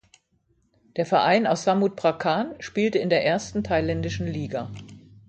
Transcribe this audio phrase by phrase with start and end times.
[0.97, 4.71] Der Verein aus Samut Prakan spielte in der ersten thailändischen Liga.